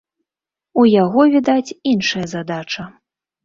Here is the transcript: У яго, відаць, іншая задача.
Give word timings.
У 0.83 0.85
яго, 1.03 1.21
відаць, 1.35 1.75
іншая 1.95 2.25
задача. 2.35 2.91